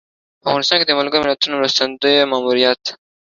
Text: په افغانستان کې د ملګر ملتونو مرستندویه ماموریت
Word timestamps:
په 0.41 0.45
افغانستان 0.49 0.77
کې 0.79 0.87
د 0.87 0.93
ملګر 0.99 1.19
ملتونو 1.25 1.55
مرستندویه 1.59 2.23
ماموریت 2.31 2.83